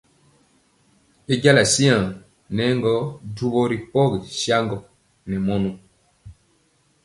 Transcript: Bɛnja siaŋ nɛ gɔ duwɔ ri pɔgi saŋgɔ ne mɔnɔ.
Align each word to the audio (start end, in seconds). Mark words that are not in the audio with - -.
Bɛnja 1.25 1.51
siaŋ 1.73 2.03
nɛ 2.55 2.65
gɔ 2.83 2.93
duwɔ 3.35 3.61
ri 3.71 3.77
pɔgi 3.91 4.19
saŋgɔ 4.41 4.77
ne 5.29 5.35
mɔnɔ. 5.45 5.69